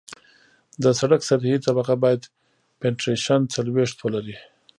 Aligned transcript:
د 0.83 0.83
سرک 0.99 1.21
سطحي 1.29 1.57
طبقه 1.67 1.93
باید 2.03 2.21
پینټریشن 2.81 3.41
څلوېښت 3.53 3.97
ولري 4.01 4.35